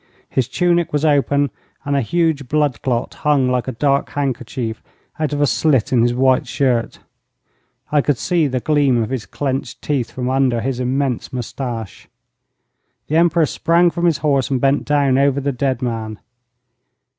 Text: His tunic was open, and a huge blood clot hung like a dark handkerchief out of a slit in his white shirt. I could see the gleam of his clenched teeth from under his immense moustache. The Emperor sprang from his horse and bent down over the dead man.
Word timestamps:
His 0.31 0.47
tunic 0.47 0.91
was 0.91 1.05
open, 1.05 1.51
and 1.85 1.95
a 1.95 2.01
huge 2.01 2.47
blood 2.47 2.81
clot 2.81 3.13
hung 3.13 3.47
like 3.49 3.67
a 3.67 3.71
dark 3.71 4.09
handkerchief 4.09 4.81
out 5.19 5.31
of 5.31 5.41
a 5.41 5.45
slit 5.45 5.93
in 5.93 6.01
his 6.01 6.11
white 6.15 6.47
shirt. 6.47 6.97
I 7.91 8.01
could 8.01 8.17
see 8.17 8.47
the 8.47 8.59
gleam 8.59 9.03
of 9.03 9.11
his 9.11 9.27
clenched 9.27 9.79
teeth 9.83 10.09
from 10.09 10.27
under 10.27 10.59
his 10.59 10.79
immense 10.79 11.31
moustache. 11.31 12.07
The 13.09 13.17
Emperor 13.17 13.45
sprang 13.45 13.91
from 13.91 14.05
his 14.07 14.17
horse 14.25 14.49
and 14.49 14.59
bent 14.59 14.85
down 14.85 15.19
over 15.19 15.39
the 15.39 15.51
dead 15.51 15.83
man. 15.83 16.17